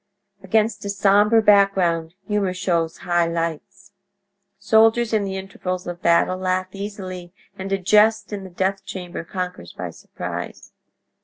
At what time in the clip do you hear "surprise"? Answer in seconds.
9.91-10.71